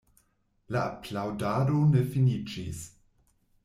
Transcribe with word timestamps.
La 0.75 0.81
aplaŭdado 0.95 1.85
ne 1.93 2.05
finiĝis. 2.17 2.85